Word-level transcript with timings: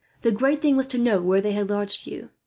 The 0.23 0.31
great 0.31 0.63
thing 0.63 0.75
was 0.75 0.87
to 0.87 0.97
know 0.97 1.21
where 1.21 1.41
they 1.41 1.51
had 1.51 1.69
lodged 1.69 2.07
you. 2.07 2.31